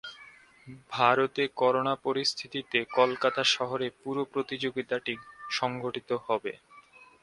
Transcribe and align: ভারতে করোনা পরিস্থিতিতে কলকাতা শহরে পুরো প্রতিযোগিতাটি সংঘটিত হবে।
ভারতে 0.91 1.43
করোনা 1.57 1.93
পরিস্থিতিতে 2.05 2.77
কলকাতা 2.91 3.41
শহরে 3.55 3.87
পুরো 4.01 4.21
প্রতিযোগিতাটি 4.33 5.13
সংঘটিত 5.51 6.09
হবে। 6.25 6.53